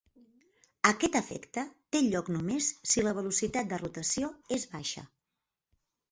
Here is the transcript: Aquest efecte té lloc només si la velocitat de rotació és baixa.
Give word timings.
Aquest 0.91 1.17
efecte 1.17 1.65
té 1.95 1.99
lloc 2.05 2.31
només 2.37 2.69
si 2.93 3.03
la 3.07 3.13
velocitat 3.17 3.69
de 3.73 3.79
rotació 3.83 4.31
és 4.57 4.65
baixa. 4.73 5.05